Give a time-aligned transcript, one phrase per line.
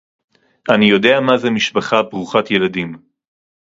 [0.71, 2.95] אני יודע מה זה משפחה ברוכת ילדים